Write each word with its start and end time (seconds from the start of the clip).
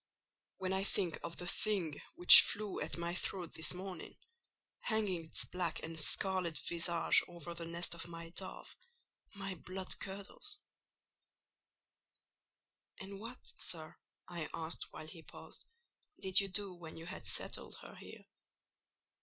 When 0.57 0.73
I 0.73 0.83
think 0.83 1.19
of 1.21 1.37
the 1.37 1.45
thing 1.45 2.01
which 2.15 2.41
flew 2.41 2.79
at 2.81 2.97
my 2.97 3.13
throat 3.13 3.53
this 3.53 3.71
morning, 3.71 4.17
hanging 4.79 5.25
its 5.25 5.45
black 5.45 5.83
and 5.83 5.99
scarlet 6.01 6.57
visage 6.57 7.21
over 7.27 7.53
the 7.53 7.67
nest 7.67 7.93
of 7.93 8.07
my 8.07 8.29
dove, 8.29 8.75
my 9.35 9.53
blood 9.53 9.99
curdles—" 9.99 10.57
"And 12.99 13.19
what, 13.19 13.53
sir," 13.57 13.95
I 14.27 14.49
asked, 14.55 14.87
while 14.91 15.05
he 15.05 15.21
paused, 15.21 15.65
"did 16.19 16.39
you 16.39 16.47
do 16.47 16.73
when 16.73 16.97
you 16.97 17.05
had 17.05 17.27
settled 17.27 17.75
her 17.83 17.93
here? 17.93 18.25